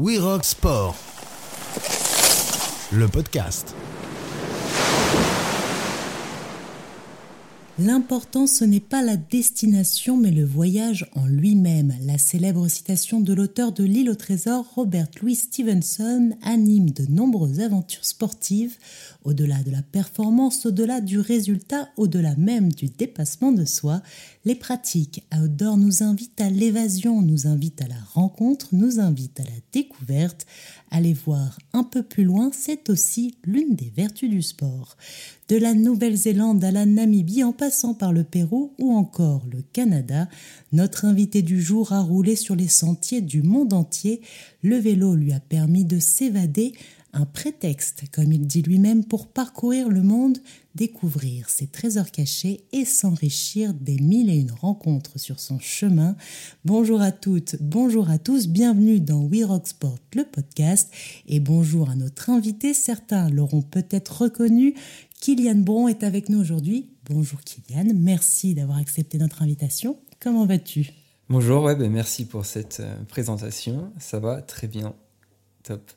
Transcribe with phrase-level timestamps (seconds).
[0.00, 0.94] We Rock Sport,
[2.92, 3.74] le podcast.
[7.80, 11.94] L'important, ce n'est pas la destination, mais le voyage en lui-même.
[12.02, 17.60] La célèbre citation de l'auteur de L'île au trésor, Robert Louis Stevenson, anime de nombreuses
[17.60, 18.78] aventures sportives,
[19.22, 24.02] au-delà de la performance, au-delà du résultat, au-delà même du dépassement de soi.
[24.44, 29.44] Les pratiques outdoor nous invitent à l'évasion, nous invitent à la rencontre, nous invitent à
[29.44, 30.46] la découverte.
[30.90, 34.96] Aller voir un peu plus loin, c'est aussi l'une des vertus du sport.
[35.48, 40.28] De la Nouvelle-Zélande à la Namibie en passant par le Pérou ou encore le Canada,
[40.72, 44.20] notre invité du jour a roulé sur les sentiers du monde entier.
[44.62, 46.74] Le vélo lui a permis de s'évader,
[47.14, 50.36] un prétexte, comme il dit lui-même, pour parcourir le monde,
[50.74, 56.16] découvrir ses trésors cachés et s'enrichir des mille et une rencontres sur son chemin.
[56.66, 60.90] Bonjour à toutes, bonjour à tous, bienvenue dans We Rock Sport, le podcast,
[61.26, 62.74] et bonjour à notre invité.
[62.74, 64.74] Certains l'auront peut-être reconnu,
[65.20, 66.90] Kylian Bron est avec nous aujourd'hui.
[67.10, 69.98] Bonjour Kylian, merci d'avoir accepté notre invitation.
[70.20, 70.92] Comment vas-tu?
[71.28, 73.92] Bonjour, ouais, ben merci pour cette euh, présentation.
[73.98, 74.94] Ça va très bien.
[75.64, 75.90] Top.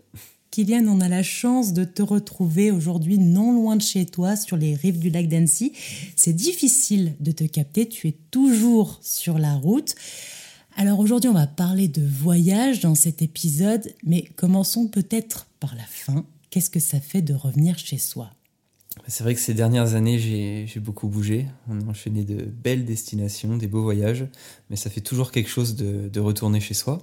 [0.49, 4.57] Kylian, on a la chance de te retrouver aujourd'hui non loin de chez toi, sur
[4.57, 5.71] les rives du lac d'Annecy.
[6.15, 9.95] C'est difficile de te capter, tu es toujours sur la route.
[10.75, 15.83] Alors aujourd'hui, on va parler de voyage dans cet épisode, mais commençons peut-être par la
[15.83, 16.25] fin.
[16.49, 18.31] Qu'est-ce que ça fait de revenir chez soi?
[19.07, 21.47] C'est vrai que ces dernières années, j'ai beaucoup bougé.
[21.69, 24.25] On a enchaîné de belles destinations, des beaux voyages,
[24.69, 27.01] mais ça fait toujours quelque chose de, retourner chez soi.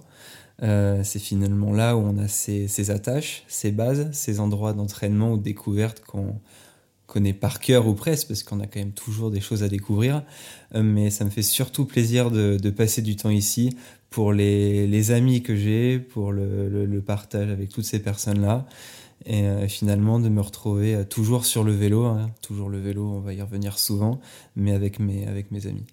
[0.62, 5.38] Euh, c'est finalement là où on a ses, attaches, ses bases, ses endroits d'entraînement ou
[5.38, 6.40] de découverte qu'on
[7.06, 10.24] connaît par cœur ou presque, parce qu'on a quand même toujours des choses à découvrir.
[10.74, 13.70] Euh, mais ça me fait surtout plaisir de, passer du temps ici
[14.10, 18.66] pour les, amis que j'ai, pour le partage avec toutes ces personnes-là
[19.26, 22.30] et euh, finalement de me retrouver euh, toujours sur le vélo, hein.
[22.40, 24.20] toujours le vélo, on va y revenir souvent,
[24.56, 25.84] mais avec mes, avec mes amis.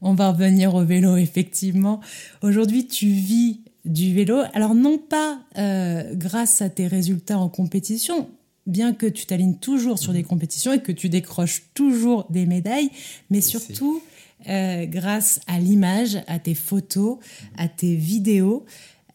[0.00, 2.00] On va revenir au vélo, effectivement.
[2.42, 4.40] Aujourd'hui, tu vis du vélo.
[4.54, 8.28] Alors non pas euh, grâce à tes résultats en compétition,
[8.66, 10.28] bien que tu t'alignes toujours sur des mhm.
[10.28, 12.90] compétitions et que tu décroches toujours des médailles,
[13.30, 14.02] mais surtout
[14.46, 17.18] grâce à l'image, à tes photos,
[17.56, 18.64] à tes vidéos.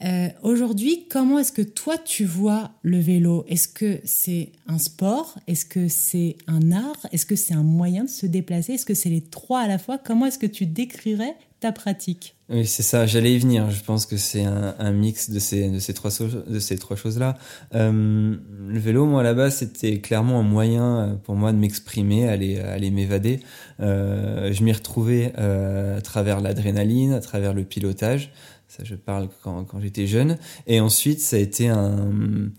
[0.01, 3.45] Euh, aujourd'hui, comment est-ce que toi tu vois le vélo?
[3.49, 5.37] Est-ce que c'est un sport?
[5.47, 7.05] Est-ce que c'est un art?
[7.11, 8.73] Est-ce que c'est un moyen de se déplacer?
[8.73, 9.97] Est-ce que c'est les trois à la fois?
[9.97, 13.69] Comment est-ce que tu décrirais ta pratique Oui, c'est ça, j'allais y venir.
[13.69, 16.11] Je pense que c'est un, mix de ces, de ces trois,
[16.47, 17.37] de ces trois choses-là.
[17.75, 18.35] Euh,
[18.67, 22.91] le vélo, moi, base, c'était clairement un moyen euh, pour moi de m'exprimer, aller, aller
[22.91, 23.39] m'évader.
[23.79, 28.31] je m'y retrouvais à travers l'adrénaline, à travers le pilotage.
[28.69, 30.37] Ça, je parle quand, quand j'étais jeune.
[30.67, 32.51] Et ensuite, ça a été un,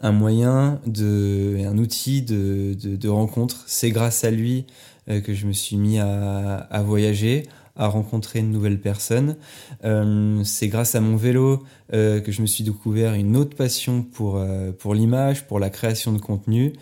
[0.00, 3.64] un moyen de, un outil de, de, de rencontre.
[3.66, 4.66] C'est grâce à lui
[5.08, 9.36] euh, que je me suis mis à, à voyager, à rencontrer de nouvelles personnes.
[9.84, 14.02] Euh, c'est grâce à mon vélo euh, que je me suis découvert une autre passion
[14.02, 16.72] pour, euh, pour l'image, pour la création de contenu.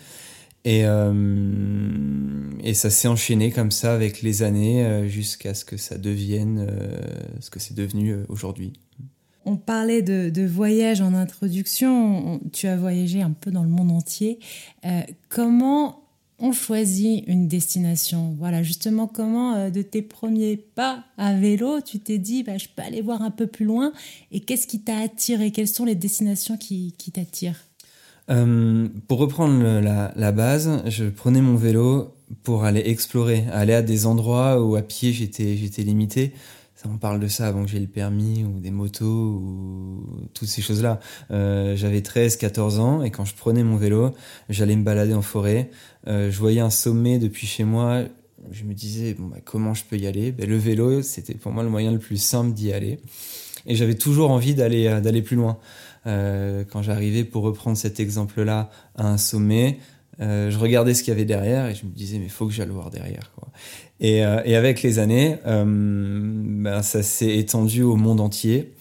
[0.63, 1.13] Et, euh,
[2.63, 6.67] et ça s'est enchaîné comme ça avec les années jusqu'à ce que ça devienne
[7.39, 8.73] ce que c'est devenu aujourd'hui.
[9.47, 12.41] On parlait de, de, voyage en introduction.
[12.51, 14.39] Tu as voyagé un peu dans le monde entier.
[15.29, 16.04] comment
[16.39, 22.17] on choisit une destination Voilà, justement, comment de tes premiers pas à vélo, tu t'es
[22.17, 23.93] dit, bah, je peux aller voir un peu plus loin.
[24.31, 25.51] Et qu'est-ce qui t'a attiré?
[25.51, 27.63] Quelles sont les destinations qui, qui t'attirent?
[28.29, 33.81] Euh, pour reprendre la, la, base, je prenais mon vélo pour aller explorer, aller à
[33.81, 36.33] des endroits où à pied j'étais limité.
[36.89, 40.03] On parle de ça avant que j'ai le permis ou des motos ou
[40.33, 40.99] toutes ces choses-là.
[41.31, 44.11] Euh, J'avais 13, 14 ans et quand je prenais mon vélo,
[44.49, 45.69] j'allais me balader en forêt.
[46.07, 48.03] Euh, je voyais un sommet depuis chez moi.
[48.51, 50.31] Je me disais bah, comment je peux y aller?
[50.31, 52.99] Ben, Le vélo, c'était pour moi le moyen le plus simple d'y aller.
[53.65, 55.57] Et j'avais toujours envie d'aller d'aller plus loin.
[56.07, 59.79] Euh, quand j'arrivais pour reprendre cet exemple-là à un sommet,
[60.21, 62.53] euh, je regardais ce qu'il y avait derrière et je me disais mais faut que
[62.53, 63.31] j'aille voir derrière.
[63.99, 68.73] Et, euh, et avec les années, ben, ça s'est étendu au monde entier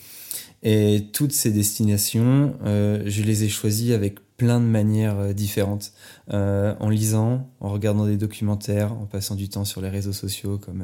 [0.62, 5.92] et toutes ces destinations, je les ai choisies avec plein de manières différentes,
[6.32, 10.82] en lisant, en regardant des documentaires, en passant du temps sur les réseaux sociaux comme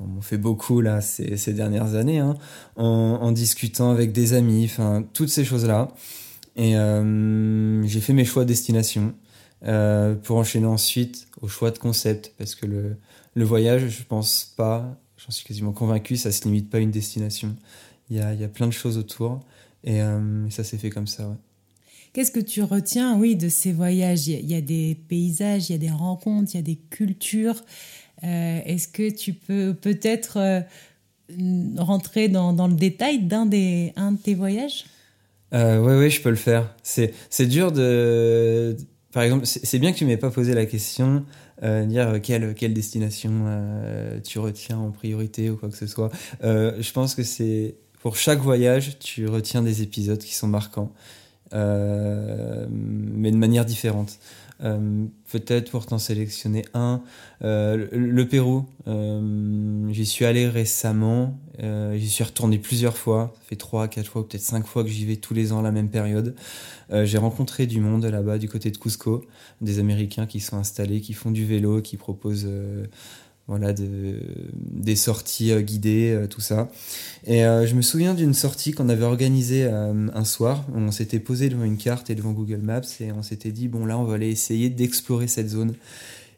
[0.00, 2.36] on fait beaucoup là ces, dernières années, hein,
[2.76, 5.88] en, discutant avec des amis, enfin toutes ces choses-là.
[6.56, 9.14] Et euh, j'ai fait mes choix de destination
[9.64, 12.96] euh, pour enchaîner ensuite au choix de concept, parce que le,
[13.34, 16.90] le voyage, je pense pas, j'en suis quasiment convaincu, ça se limite pas à une
[16.90, 17.56] destination.
[18.08, 19.40] Il y a, il y a plein de choses autour.
[19.82, 20.00] Et
[20.50, 21.36] ça s'est fait comme ça, ouais.
[22.12, 24.26] Qu'est-ce que tu retiens, oui, de ces voyages?
[24.26, 27.64] Il y, a, des paysages, il y a des rencontres, il y a des cultures.
[28.22, 30.64] Est-ce que tu peux peut-être
[31.76, 34.84] rentrer dans, dans, le détail d'un des un de tes voyages?
[35.54, 36.74] Euh, Oui, ouais, je peux le faire.
[36.82, 38.76] C'est dur de.
[39.12, 41.24] Par exemple, c'est bien que tu m'aies pas posé la question,
[41.62, 46.10] euh, dire quelle, quelle destination euh, tu retiens en priorité ou quoi que ce soit.
[46.44, 50.92] Euh, je pense que c'est pour chaque voyage, tu retiens des épisodes qui sont marquants,
[51.52, 54.18] euh, mais de manière différente.
[54.62, 57.02] Euh, peut-être pour t'en sélectionner un,
[57.42, 58.66] euh, le, Pérou.
[58.86, 61.38] Euh, j'y suis allé récemment.
[61.58, 63.32] j'y suis retourné plusieurs fois.
[63.40, 65.62] Ça fait trois, quatre fois, peut-être cinq fois que j'y vais tous les ans à
[65.62, 66.34] la même période.
[66.90, 69.24] j'ai rencontré du monde là-bas, du côté de Cusco,
[69.60, 72.48] des Américains qui sont installés, qui font du vélo, qui proposent
[73.50, 74.20] voilà, de,
[74.54, 76.68] des sorties euh, guidées, euh, tout ça.
[77.26, 80.64] Et euh, je me souviens d'une sortie qu'on avait organisée un soir.
[80.74, 83.86] On s'était posé devant une carte et devant Google Maps et on s'était dit, bon
[83.86, 85.74] là, on va aller essayer d'explorer cette zone.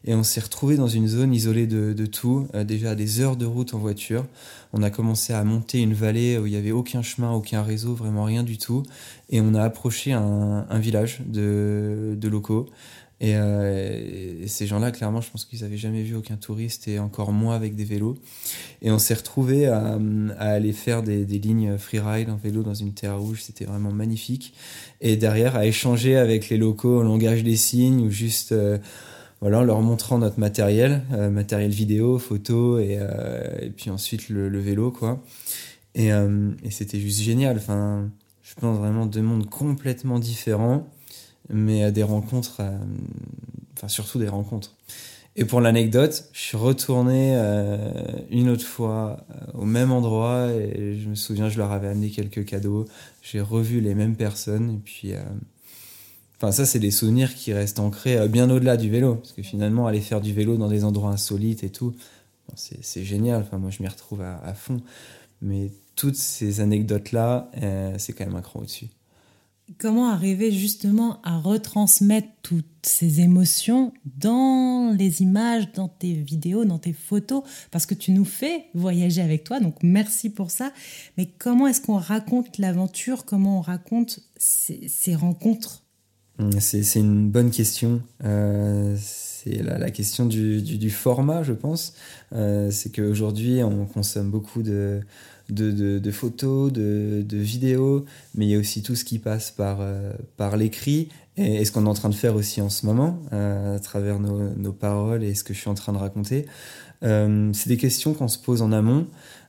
[0.05, 3.73] Et on s'est retrouvé dans une zone isolée de, tout, déjà des heures de route
[3.73, 4.27] en voiture.
[4.73, 7.95] On a commencé à monter une vallée où il n'y avait aucun chemin, aucun réseau,
[7.95, 8.83] vraiment rien du tout.
[9.31, 12.69] Et on a approché un, village de locaux.
[13.23, 17.33] Euh, et, ces gens-là, clairement, je pense qu'ils n'avaient jamais vu aucun touriste et encore
[17.33, 18.17] moins avec des vélos.
[18.83, 19.99] Et on s'est retrouvé à,
[20.39, 23.43] aller faire des, lignes freeride en vélo dans une terre rouge.
[23.43, 24.55] C'était vraiment magnifique.
[25.01, 28.79] Et derrière, à échanger avec les locaux au langage des signes ou juste euh,
[29.41, 32.99] voilà, en leur montrant notre matériel, euh, matériel vidéo, photo et,
[33.61, 35.23] et puis ensuite le, vélo, quoi.
[35.95, 37.57] Et, et c'était juste génial.
[37.57, 38.09] Enfin,
[38.43, 40.87] je pense vraiment deux mondes complètement différents
[41.53, 42.79] mais des rencontres, euh,
[43.77, 44.75] enfin surtout des rencontres.
[45.37, 47.93] Et pour l'anecdote, je suis retourné euh,
[48.31, 52.11] une autre fois euh, au même endroit et je me souviens, je leur avais amené
[52.11, 52.87] quelques cadeaux.
[53.23, 55.13] J'ai revu les mêmes personnes et puis,
[56.37, 59.87] enfin ça, c'est des souvenirs qui restent ancrés bien au-delà du vélo, parce que finalement,
[59.87, 61.95] aller faire du vélo dans des endroits insolites et tout,
[62.55, 63.43] c'est génial.
[63.43, 64.83] Enfin moi, je m'y retrouve à, à, fond.
[65.41, 67.51] Mais toutes ces anecdotes-là,
[67.97, 68.89] c'est quand même un cran au-dessus.
[69.79, 76.79] Comment arriver justement à retransmettre toutes ces émotions dans les images, dans tes vidéos, dans
[76.79, 77.43] tes photos?
[77.71, 80.73] Parce que tu nous fais voyager avec toi, donc merci pour ça.
[81.17, 83.25] Mais comment est-ce qu'on raconte l'aventure?
[83.25, 85.85] Comment on raconte ces, rencontres?
[86.39, 88.03] Mmh, c'est, une bonne question.
[88.25, 91.95] Euh, c'est la, question du, format, je pense.
[92.33, 95.01] Euh, c'est qu'aujourd'hui, on consomme beaucoup de
[95.53, 98.05] de, photos, de, vidéos,
[98.35, 101.73] mais il y a aussi tout ce qui passe par, euh, par l'écrit et, ce
[101.73, 105.25] qu'on est en train de faire aussi en ce moment euh, à travers nos, paroles
[105.25, 106.47] et ce que je suis en train de raconter.
[107.03, 109.07] Euh, c'est des questions qu'on se pose en amont,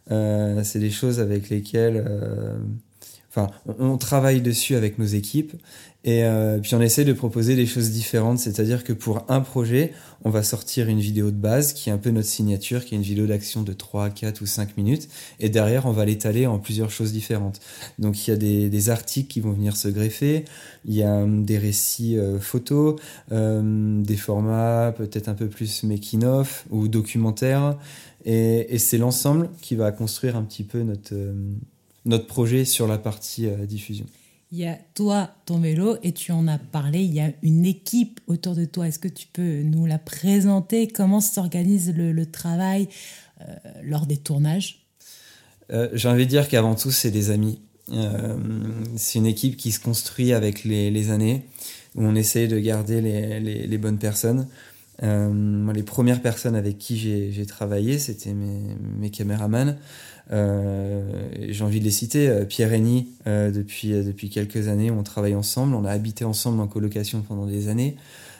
[0.09, 2.03] c'est des choses avec lesquelles
[3.35, 5.53] Enfin, on, travaille dessus avec nos équipes
[6.05, 8.39] et euh, puis on essaie de proposer des choses différentes.
[8.39, 11.97] C'est-à-dire que pour un projet, on va sortir une vidéo de base qui est un
[11.97, 15.07] peu notre signature, qui est une vidéo d'action de 3, 4 ou 5 minutes.
[15.39, 17.61] Et derrière, on va l'étaler en plusieurs choses différentes.
[17.99, 20.43] Donc il y a des, articles qui vont venir se greffer,
[20.85, 22.99] il y a hum, des récits euh, photos,
[23.31, 27.77] euh, des formats peut-être un peu plus making-of ou documentaires.
[28.25, 31.13] Et, et c'est l'ensemble qui va construire un petit peu notre
[32.05, 34.05] notre projet sur la partie euh, diffusion.
[34.55, 37.65] Il y a toi, ton vélo, et tu en as parlé, il y a une
[37.65, 38.87] équipe autour de toi.
[38.87, 40.87] Est-ce que tu peux nous la présenter?
[40.87, 42.87] Comment s'organise le, travail
[43.41, 43.45] euh,
[43.81, 44.85] lors des tournages?
[45.71, 47.61] Euh, J'ai envie de dire qu'avant tout, c'est des amis.
[48.95, 51.47] c'est une équipe qui se construit avec les, années,
[51.95, 54.47] où on essaye de garder les, bonnes personnes.
[55.01, 59.77] les premières personnes avec qui j'ai travaillé, c'était mes caméramans.
[60.31, 61.01] Euh,
[61.49, 62.27] j'ai envie de les citer.
[62.29, 65.75] Euh, Pierre Régny, euh, depuis, depuis quelques années, on travaille ensemble.
[65.75, 67.97] On a habité ensemble en colocation pendant des années.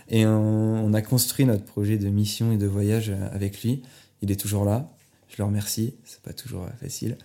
[0.10, 3.82] Et on, a construit notre projet de mission et de voyage avec lui.
[4.22, 4.92] Il est toujours là.
[5.30, 5.96] Je le remercie.
[6.04, 7.18] C'est pas toujours facile.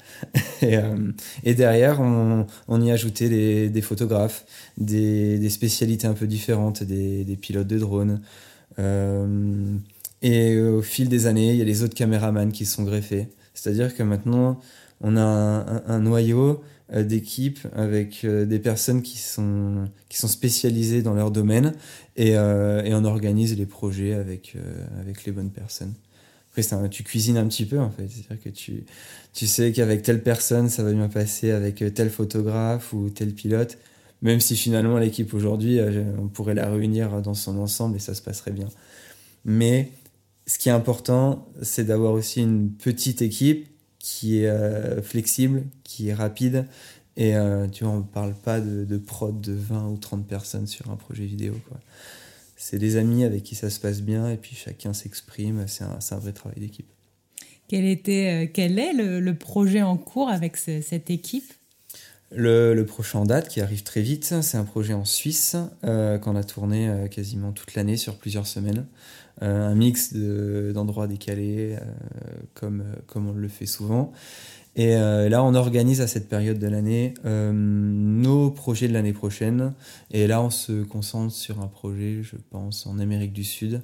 [0.63, 4.47] et, derrière, on, on, y a ajouté des, des photographes,
[4.79, 8.21] des, des, spécialités un peu différentes, des, des pilotes de drones.
[10.23, 13.29] Et au fil des années, il y a les autres caméramans qui sont greffés.
[13.55, 14.61] C'est-à-dire que maintenant,
[15.01, 15.23] on a
[15.87, 21.31] un, noyau euh, d'équipe avec euh, des personnes qui sont, qui sont spécialisées dans leur
[21.31, 21.75] domaine
[22.17, 24.57] et, euh, on organise les projets avec,
[25.01, 25.95] avec les bonnes personnes.
[26.51, 28.09] Après, tu cuisines un petit peu en fait.
[28.09, 28.85] C'est-à-dire que tu,
[29.33, 33.79] tu sais qu'avec telle personne, ça va bien passer avec tel photographe ou tel pilote.
[34.23, 35.79] Même si finalement l'équipe aujourd'hui,
[36.19, 38.67] on pourrait la réunir dans son ensemble et ça se passerait bien.
[39.45, 39.93] Mais
[40.49, 46.09] ce qui est important, c'est d'avoir aussi une petite équipe qui est euh, flexible, qui
[46.09, 46.67] est rapide
[47.19, 50.67] Et euh, tu vois, on ne parle pas de, prod de 20 ou 30 personnes
[50.67, 51.53] sur un projet vidéo.
[52.57, 55.67] C'est des amis avec qui ça se passe bien et puis chacun s'exprime.
[55.69, 56.89] C'est un, vrai travail d'équipe.
[57.69, 61.53] Quel, euh, quel est le, projet en cours avec cette équipe?
[62.31, 66.37] Le, le, prochain date qui arrive très vite, c'est un projet en Suisse euh, qu'on
[66.37, 68.87] a tourné euh, quasiment toute l'année sur plusieurs semaines.
[69.41, 71.77] un mix d'endroits décalés
[72.55, 74.13] comme, on le fait souvent.
[74.79, 79.13] Et euh, là, on organise à cette période de l'année euh, nos projets de l'année
[79.13, 79.75] prochaine.
[80.13, 83.83] Et là, on se concentre sur un projet, je pense, en Amérique du Sud,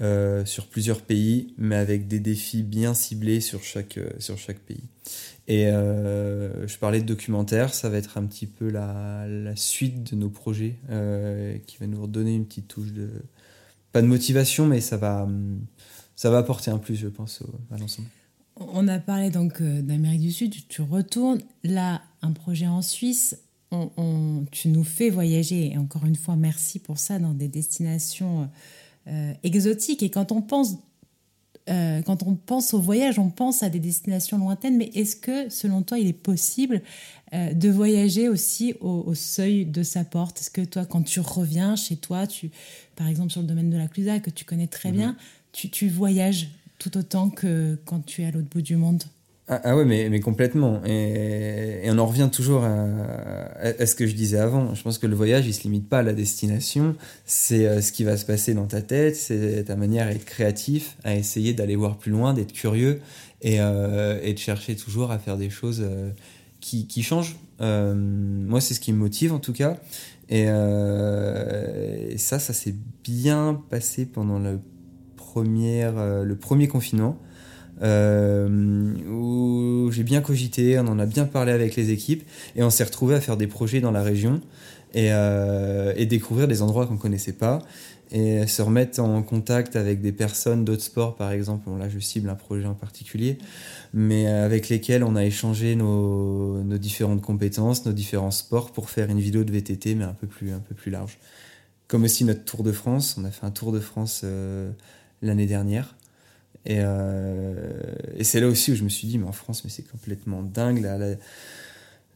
[0.00, 4.84] euh, sur plusieurs pays, mais avec des défis bien ciblés sur chaque, sur chaque pays.
[5.48, 10.28] Et je parlais de documentaire, ça va être un petit peu la, suite de nos
[10.28, 10.76] projets
[11.66, 13.08] qui va nous redonner une petite touche de.
[13.92, 15.26] Pas de motivation, mais ça va,
[16.16, 18.08] ça va apporter un plus, je pense, à l'ensemble.
[18.56, 21.40] On a parlé donc euh, d'Amérique du Sud, tu retournes.
[21.62, 23.38] Là, un projet en Suisse,
[24.50, 28.48] tu nous fais voyager, et encore une fois, merci pour ça, dans des destinations
[29.08, 30.02] euh, exotiques.
[30.02, 30.76] Et quand on pense
[31.68, 35.48] euh, quand on pense au voyage, on pense à des destinations lointaines, mais est-ce que,
[35.48, 36.82] selon toi, il est possible
[37.32, 40.40] de voyager aussi au, seuil de sa porte?
[40.40, 42.50] Est-ce que toi, quand tu reviens chez toi, tu,
[42.94, 44.96] par exemple sur le domaine de la Clusa, que tu connais très mhm.
[44.96, 45.16] bien,
[45.50, 49.02] tu, tu voyages tout autant que quand tu es à l'autre bout du monde?
[49.48, 50.84] Ah, ah ouais, mais, mais complètement.
[50.84, 54.74] Et, on en revient toujours à, ce que je disais avant.
[54.74, 56.96] Je pense que le voyage, il se limite pas à la destination.
[57.24, 60.24] C'est euh, ce qui va se passer dans ta tête, c'est ta manière à être
[60.24, 63.00] créatif, à essayer d'aller voir plus loin, d'être curieux
[63.42, 66.10] et, euh, et, de chercher toujours à faire des choses euh,
[66.60, 67.36] qui, qui, changent.
[67.60, 69.78] moi, c'est ce qui me motive en tout cas.
[70.28, 72.74] Et, et ça, ça s'est
[73.04, 74.58] bien passé pendant le
[75.36, 77.18] euh, le premier confinement.
[77.82, 82.22] Euh, où j'ai bien cogité, on en a bien parlé avec les équipes
[82.54, 84.40] et on s'est retrouvé à faire des projets dans la région
[84.94, 87.58] et, euh, découvrir des endroits qu'on connaissait pas
[88.12, 91.68] et se remettre en contact avec des personnes d'autres sports par exemple.
[91.76, 93.36] là je cible un projet en particulier,
[93.92, 99.10] mais avec lesquels on a échangé nos, nos, différentes compétences, nos différents sports pour faire
[99.10, 101.18] une vidéo de VTT mais un peu plus, un peu plus large.
[101.88, 104.24] Comme aussi notre Tour de France, on a fait un Tour de France
[105.20, 105.96] l'année dernière.
[106.70, 107.54] Euh,
[108.16, 110.42] et, c'est là aussi où je me suis dit, mais en France, mais c'est complètement
[110.42, 110.82] dingue.
[110.82, 110.98] Là,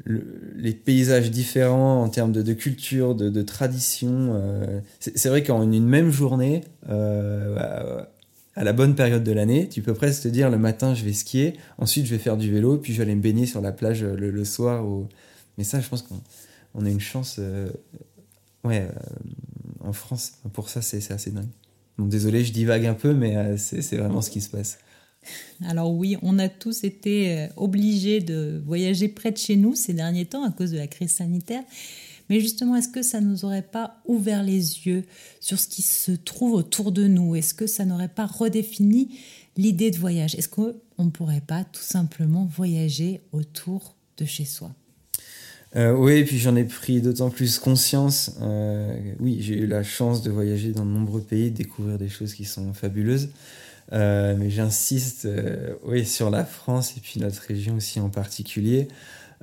[0.06, 4.30] les paysages différents en termes de, culture, de, tradition.
[4.34, 8.02] Euh, c'est vrai qu'en une même journée, euh,
[8.56, 11.12] à la bonne période de l'année, tu peux presque te dire le matin je vais
[11.12, 13.72] skier, ensuite je vais faire du vélo, puis je vais aller me baigner sur la
[13.72, 14.84] plage le, soir.
[15.58, 17.38] Mais ça, je pense qu'on a une chance.
[18.64, 18.88] ouais,
[19.80, 21.48] en France, pour ça, c'est assez dingue
[22.08, 24.78] désolé, je divague un peu, mais euh, c'est vraiment ce qui se passe.
[25.64, 29.92] Alors oui, on a tous été euh, obligés de voyager près de chez nous ces
[29.92, 31.62] derniers temps à cause de la crise sanitaire.
[32.30, 35.04] Mais justement, est-ce que ça nous aurait pas ouvert les yeux
[35.40, 37.34] sur ce qui se trouve autour de nous?
[37.34, 39.18] Est-ce que ça n'aurait pas redéfini
[39.56, 40.36] l'idée de voyage?
[40.36, 44.70] Est-ce qu'on ne pourrait pas tout simplement voyager autour de chez soi?
[45.76, 48.32] Euh, oui, puis j'en ai pris d'autant plus conscience.
[48.40, 52.08] Euh, oui, j'ai eu la chance de voyager dans de nombreux pays, de découvrir des
[52.08, 53.30] choses qui sont fabuleuses.
[53.92, 55.28] Euh, mais j'insiste
[55.84, 58.88] oui, sur la France et puis notre région aussi en particulier.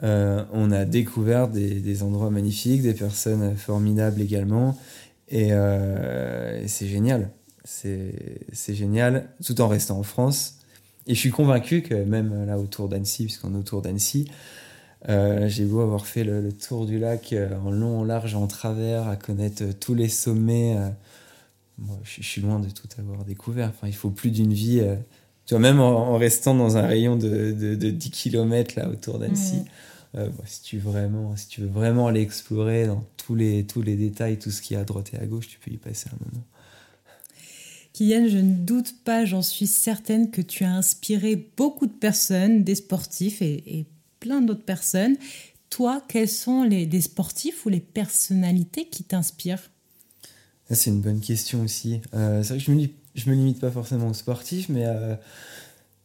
[0.02, 4.78] on a découvert des, endroits magnifiques, des personnes formidables également.
[5.30, 5.52] Et
[6.68, 7.30] c'est génial.
[7.64, 10.56] C'est génial, tout en restant en France.
[11.08, 14.30] Et je suis convaincu que même là autour d'Annecy, puisqu'on est autour d'Annecy,
[15.10, 18.48] euh, j'ai beau avoir fait le, tour du lac euh, en long, en large, en
[18.48, 20.76] travers, à connaître euh, tous les sommets.
[22.04, 23.70] je, suis loin de tout avoir découvert.
[23.70, 24.84] Enfin, il faut plus d'une vie.
[25.46, 29.64] tu vois, même en, restant dans un rayon de, de, 10 km là, autour d'Annecy,
[30.46, 34.40] si, tu vraiment, si tu veux vraiment aller explorer dans tous les, tous les détails,
[34.40, 36.26] tout ce qu'il y a à droite et à gauche, tu peux y passer un
[36.26, 36.44] moment.
[37.94, 42.64] Kylian, je ne doute pas, j'en suis certaine que tu as inspiré beaucoup de personnes,
[42.64, 43.86] des sportifs et, et
[44.20, 45.16] plein d'autres personnes.
[45.70, 49.70] Toi, quels sont les, sportifs ou les personnalités qui t'inspirent?
[50.70, 52.02] C'est une bonne question aussi.
[52.14, 55.18] Euh, c'est vrai que je me, me limite pas forcément aux sportifs, mais euh, en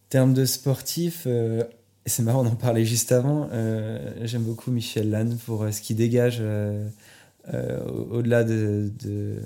[0.08, 1.64] termes de sportifs, euh,
[2.06, 3.48] c'est marrant d'en parler juste avant.
[4.22, 6.42] J'aime beaucoup Michel Lannes pour ce qu'il dégage
[8.10, 9.36] au-delà de, de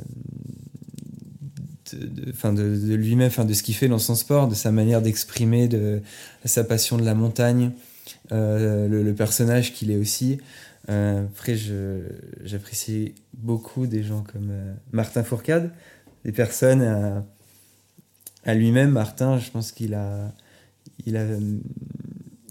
[1.92, 6.02] de, lui-même, de ce qu'il fait dans son sport, de sa manière d'exprimer, de
[6.44, 7.72] sa passion de la montagne,
[8.32, 10.38] euh, le, personnage qu'il est aussi.
[10.88, 11.56] Euh, après,
[12.44, 15.70] j'apprécie beaucoup des gens comme euh, Martin Fourcade,
[16.24, 17.24] des personnes
[18.44, 18.90] à, lui-même.
[18.90, 20.32] Martin, je pense qu'il a,
[21.04, 21.24] il a,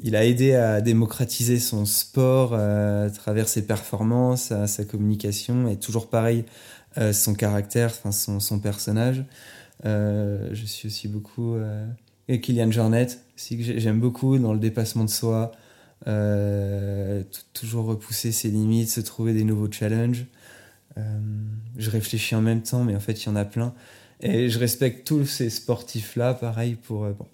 [0.04, 5.78] il a aidé à démocratiser son sport à travers ses performances, à sa communication, et
[5.78, 6.46] toujours pareil,
[7.14, 9.24] son caractère, son, son personnage.
[9.84, 11.58] je suis aussi beaucoup
[12.28, 15.52] et Kylian Jornet, que j'aime beaucoup dans le dépassement de soi,
[16.08, 17.24] euh,
[17.54, 20.26] toujours repousser ses limites, se trouver des nouveaux challenges.
[20.98, 21.20] Euh,
[21.78, 23.74] je réfléchis en même temps, mais en fait, il y en a plein.
[24.22, 27.28] Et je respecte tous ces sportifs-là, pareil, pour, euh, bon,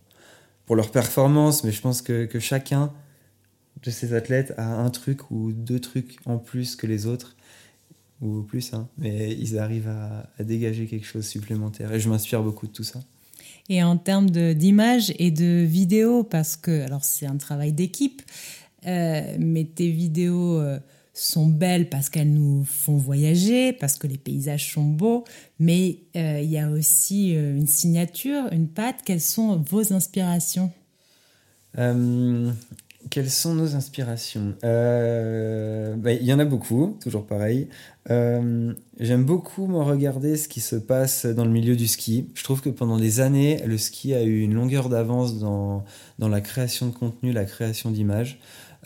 [0.65, 2.91] pour leur performance, mais je pense que, que, chacun
[3.83, 7.35] de ces athlètes a un truc ou deux trucs en plus que les autres,
[8.21, 11.91] ou plus, hein, mais ils arrivent à, à dégager quelque chose supplémentaire.
[11.93, 12.99] Et je m'inspire beaucoup de tout ça
[13.69, 18.21] et en termes d'image et de vidéos, parce que, alors c'est un travail d'équipe,
[18.87, 20.79] euh, mais tes vidéos euh,
[21.13, 25.23] sont belles parce qu'elles nous font voyager, parce que les paysages sont beaux,
[25.59, 29.01] mais euh, il y a aussi une signature, une patte.
[29.05, 30.71] Quelles sont vos inspirations?
[33.09, 37.67] Quelles sont nos inspirations euh, bah, Il y en a beaucoup, toujours pareil.
[38.09, 42.29] Euh, j'aime beaucoup me regarder ce qui se passe dans le milieu du ski.
[42.35, 45.83] Je trouve que pendant des années, le ski a eu une longueur d'avance dans,
[46.19, 48.39] dans la création de contenu, la création d'images.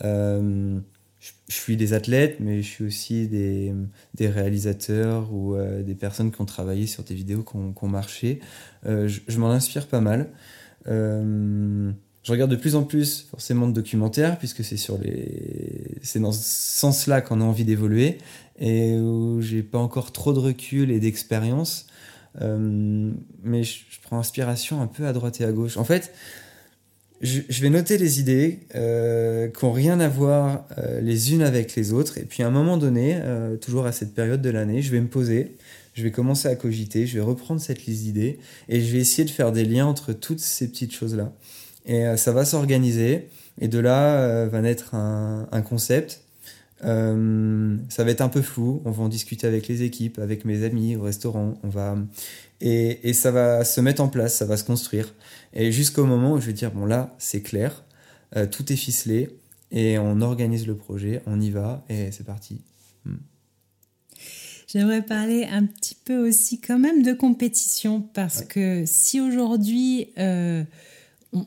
[0.04, 0.80] Euh,
[1.20, 3.74] je, suis des athlètes, mais je suis aussi des,
[4.14, 8.42] des réalisateurs ou des personnes qui ont travaillé sur des vidéos qui ont, marché.
[8.84, 10.30] je, je m'en inspire pas mal.
[12.26, 16.32] Je regarde de plus en plus forcément de documentaires puisque c'est sur les c'est dans
[16.32, 18.18] ce sens-là qu'on a envie d'évoluer
[18.60, 21.86] et où j'ai pas encore trop de recul et d'expérience
[22.42, 23.12] euh,
[23.44, 25.78] mais je, prends inspiration un peu à droite et à gauche.
[25.78, 26.12] En fait,
[27.22, 31.76] je, vais noter les idées euh, qui n'ont rien à voir euh, les unes avec
[31.76, 33.20] les autres et puis à un moment donné,
[33.62, 35.56] toujours à cette période de l'année, je vais me poser,
[35.94, 39.26] je vais commencer à cogiter, je vais reprendre cette liste d'idées et je vais essayer
[39.26, 41.32] de faire des liens entre toutes ces petites choses-là.
[41.86, 43.30] Et euh, ça va s'organiser.
[43.60, 46.22] Et de là euh, va naître un, un concept.
[46.84, 48.82] Euh, ça va être un peu flou.
[48.86, 51.56] On va en discuter avec les équipes, avec mes amis au restaurant.
[51.64, 51.98] On va
[52.62, 55.14] et, et ça va se mettre en place, ça va se construire.
[55.54, 57.84] Et jusqu'au moment où je vais dire bon là c'est clair,
[58.52, 59.30] tout est ficelé
[59.72, 62.62] et on organise le projet, on y va et c'est parti.
[63.06, 63.16] Hmm.
[64.68, 70.10] J'aimerais parler un petit peu aussi quand même de compétition parce que si aujourd'hui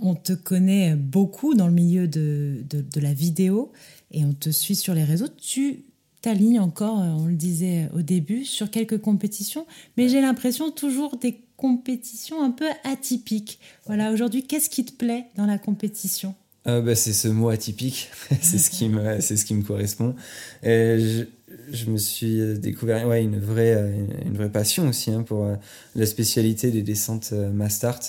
[0.00, 2.62] on, te connaît beaucoup dans le milieu de,
[2.96, 3.72] la vidéo
[4.10, 5.28] et on te suit sur les réseaux.
[5.28, 5.84] Tu
[6.20, 11.40] t'alignes encore, on le disait au début, sur quelques compétitions, mais j'ai l'impression toujours des
[11.56, 13.58] compétitions un peu atypiques.
[13.86, 16.34] Voilà, aujourd'hui, qu'est-ce qui te plaît dans la compétition?
[16.66, 18.10] Euh, bah, c'est ce mot atypique,
[18.42, 20.14] c'est ce qui me, c'est ce qui me correspond.
[20.62, 21.24] Et
[21.72, 25.54] je, me suis découvert ouais, une vraie, une, vraie passion aussi hein, pour euh,
[25.94, 28.00] la spécialité des descentes euh, Mastart.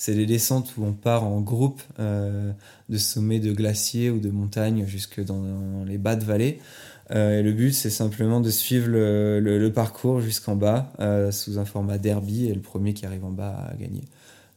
[0.00, 2.52] C'est des descentes où on part en groupe euh,
[2.88, 5.42] de sommets de glaciers ou de montagnes jusque dans,
[5.84, 6.60] les bas de vallée.
[7.10, 11.64] Euh, et le but, c'est simplement de suivre le, parcours jusqu'en bas euh, sous un
[11.64, 14.02] format derby et le premier qui arrive en bas a gagné.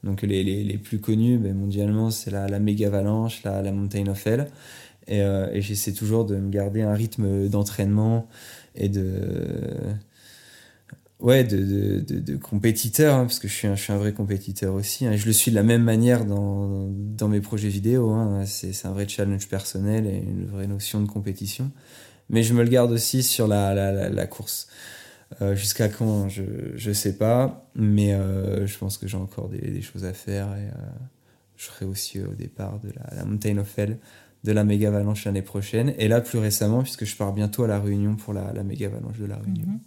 [0.03, 4.07] Donc les, les, plus connus ben, mondialement, c'est la, la Méga Avalanche, la, la Mountain
[4.07, 4.27] of
[5.07, 8.27] et j'essaie toujours de me garder un rythme d'entraînement
[8.75, 9.03] et de
[11.21, 14.13] ouais, de, de, de, compétiteur, hein, parce que je suis, un, je suis un vrai
[14.13, 15.05] compétiteur aussi.
[15.05, 18.09] Hein, je le suis de la même manière dans, dans mes projets vidéo.
[18.11, 21.71] Hein, c'est un vrai challenge personnel et une vraie notion de compétition.
[22.29, 24.67] Mais je me le garde aussi sur la, la, la, course.
[25.41, 26.43] Euh, Jusqu'à quand, je,
[26.75, 27.69] je sais pas.
[27.75, 30.47] Mais euh, je pense que j'ai encore des, des, choses à faire.
[30.55, 30.89] Et euh,
[31.57, 33.99] je serai aussi au départ de la, la Mountain of Hell,
[34.43, 35.93] de la Méga Avalanche l'année prochaine.
[35.97, 38.89] Et là, plus récemment, puisque je pars bientôt à La Réunion pour la, la Méga
[38.89, 39.67] de La Réunion.
[39.67, 39.79] Mhm.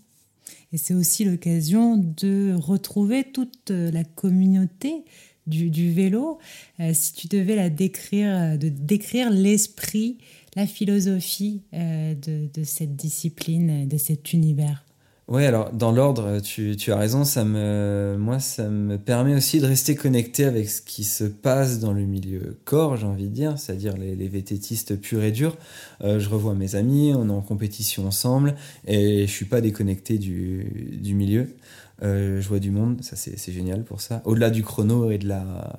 [0.74, 5.04] Et c'est aussi l'occasion de retrouver toute la communauté
[5.46, 6.38] du, vélo.
[6.80, 10.18] Euh, si tu devais la décrire, euh, de décrire l'esprit,
[10.56, 14.83] la philosophie euh, de, cette discipline, de cet univers.
[15.26, 19.58] Oui, alors dans l'ordre, tu, tu, as raison, ça me, moi ça me permet aussi
[19.58, 23.34] de rester connecté avec ce qui se passe dans le milieu corps, j'ai envie de
[23.34, 25.56] dire, c'est-à-dire les, les vététistes purs et durs.
[26.02, 28.54] Euh, je revois mes amis, on est en compétition ensemble
[28.86, 31.56] et je suis pas déconnecté du, du milieu.
[32.02, 35.26] Euh, je vois du monde, ça c'est génial pour ça, au-delà du chrono et de
[35.26, 35.74] la,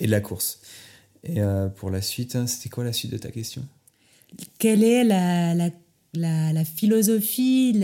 [0.00, 0.60] et de la course.
[1.22, 3.62] Et euh, pour la suite, hein, c'était quoi la suite de ta question?
[4.58, 5.70] Quelle est la
[6.14, 7.80] la, philosophie,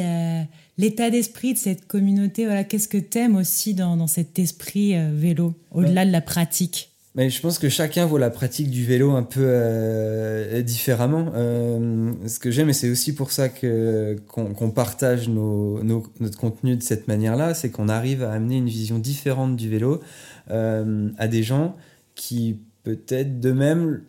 [0.78, 5.10] l'état d'esprit de cette communauté voilà, Qu'est-ce que tu aimes aussi dans, cet esprit euh,
[5.12, 6.90] vélo, au-delà de la pratique?
[7.14, 11.32] Mais je pense que chacun voit la pratique du vélo un peu euh, différemment.
[11.34, 16.76] Euh, ce que j'aime, et c'est aussi pour ça que qu'on partage nos, notre contenu
[16.76, 20.02] de cette manière-là, c'est qu'on arrive à amener une vision différente du vélo
[20.48, 21.74] à des gens
[22.14, 24.02] qui peut-être de même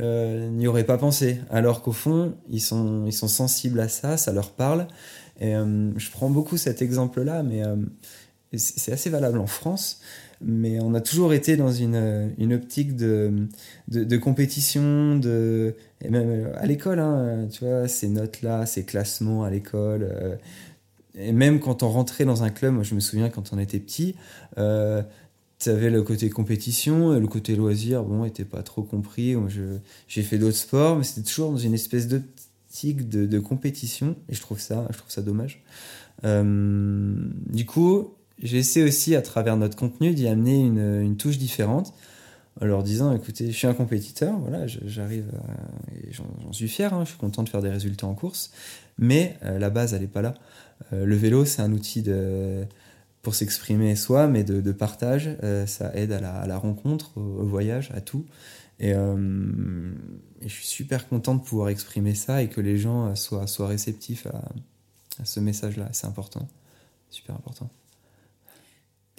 [0.00, 1.40] n'y auraient pas pensé.
[1.50, 4.86] Alors qu'au fond, ils sont, ils sont sensibles à ça, ça leur parle.
[5.40, 7.62] Et je prends beaucoup cet exemple-là, mais
[8.56, 10.00] c'est assez valable en France
[10.40, 13.46] mais on a toujours été dans une, une optique de,
[13.88, 19.50] de, compétition, de, et même à l'école, hein, tu vois, ces notes-là, ces classements à
[19.50, 20.08] l'école.
[20.10, 20.36] Euh,
[21.14, 23.80] et même quand on rentrait dans un club, moi je me souviens quand on était
[23.80, 24.14] petit,
[25.60, 29.34] euh, tu avais le côté compétition, et le côté loisir, bon, n'était pas trop compris.
[30.08, 34.34] J'ai fait d'autres sports, mais c'était toujours dans une espèce d'optique de, de, compétition, et
[34.34, 35.62] je trouve ça, je trouve ça dommage.
[36.24, 37.14] Euh,
[37.46, 41.94] du coup, j'essaie aussi à travers notre contenu d'y amener une, une, touche différente
[42.60, 45.26] en leur disant écoutez je suis un compétiteur voilà j'arrive
[45.94, 48.50] et j'en suis fier hein, je suis content de faire des résultats en course
[48.98, 50.34] mais euh, la base elle n'est pas là
[50.92, 52.64] euh, le vélo c'est un outil de
[53.22, 58.00] pour s'exprimer soi mais de, partage euh, ça aide à la, rencontre au, voyage à
[58.00, 58.26] tout
[58.78, 63.46] et, et, je suis super content de pouvoir exprimer ça et que les gens soient,
[63.46, 64.42] soient réceptifs à,
[65.20, 66.48] à ce message là c'est important
[67.10, 67.70] super important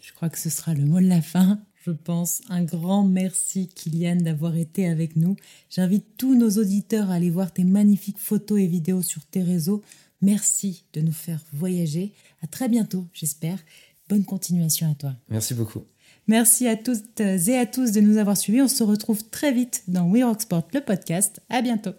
[0.01, 1.61] je crois que ce sera le mot de la fin.
[1.85, 5.35] Je pense un grand merci Kylian d'avoir été avec nous.
[5.69, 9.81] J'invite tous nos auditeurs à aller voir tes magnifiques photos et vidéos sur tes réseaux.
[10.21, 12.13] Merci de nous faire voyager.
[12.43, 13.59] À très bientôt, j'espère.
[14.11, 15.13] Bonne continuation à toi.
[15.29, 15.85] Merci beaucoup.
[16.27, 18.61] Merci à toutes et à tous de nous avoir suivis.
[18.61, 21.39] On se retrouve très vite dans We Rock Sport, le podcast.
[21.49, 21.93] À bientôt.